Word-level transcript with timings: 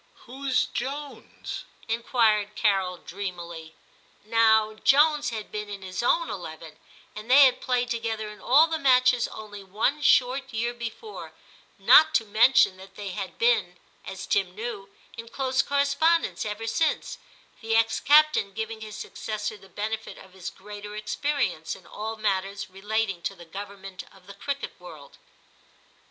* 0.07 0.13
Who's 0.25 0.65
Jones?' 0.65 1.65
inquired 1.87 2.55
Carol 2.55 2.97
dreamily. 2.97 3.75
Now 4.25 4.73
Jones 4.73 5.29
had 5.29 5.51
been 5.51 5.69
in 5.69 5.83
his 5.83 6.01
own 6.01 6.27
eleven, 6.27 6.79
and 7.15 7.29
they 7.29 7.45
had 7.45 7.61
played 7.61 7.91
together 7.91 8.27
in 8.29 8.41
all 8.41 8.65
the 8.65 8.79
matches 8.79 9.27
only 9.27 9.63
one 9.63 10.01
short 10.01 10.51
year 10.51 10.73
before, 10.73 11.33
not 11.77 12.15
to 12.15 12.25
mention 12.25 12.77
that 12.77 12.95
they 12.95 13.09
had 13.09 13.37
been, 13.37 13.77
as 14.03 14.25
Tim 14.25 14.55
knew, 14.55 14.89
in 15.17 15.29
close 15.29 15.61
correspondence 15.61 16.47
ever 16.47 16.65
since, 16.65 17.19
the 17.61 17.75
ex 17.75 17.99
captain 17.99 18.53
giving 18.53 18.81
his 18.81 18.97
successor 18.97 19.55
the 19.55 19.69
benefit 19.69 20.17
of 20.17 20.33
his 20.33 20.49
greater 20.49 20.95
experience 20.95 21.75
in 21.75 21.85
all 21.85 22.15
matters 22.15 22.71
relating 22.71 23.21
to 23.21 23.35
the 23.35 23.45
government 23.45 24.03
of 24.11 24.25
the 24.25 24.33
cricket 24.33 24.73
world. 24.79 25.19